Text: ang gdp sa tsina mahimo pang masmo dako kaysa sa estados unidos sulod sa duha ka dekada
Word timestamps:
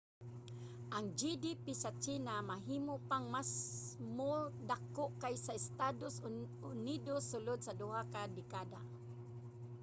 ang 0.95 1.05
gdp 1.19 1.65
sa 1.83 1.91
tsina 2.01 2.35
mahimo 2.51 2.95
pang 3.09 3.25
masmo 3.35 4.33
dako 4.69 5.05
kaysa 5.21 5.43
sa 5.45 5.57
estados 5.61 6.15
unidos 6.73 7.21
sulod 7.31 7.59
sa 7.63 7.77
duha 7.81 8.01
ka 8.13 8.21
dekada 8.37 8.81